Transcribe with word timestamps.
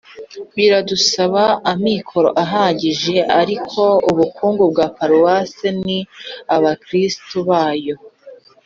biradusaba 0.55 1.43
amikoro 1.73 2.29
ahagije 2.43 3.15
ariko 3.41 3.81
ubukungu 4.11 4.63
bwa 4.71 4.87
paruwasi 4.97 5.67
ni 5.85 5.99
abakirisitu 6.55 7.37
bayo 7.49 7.95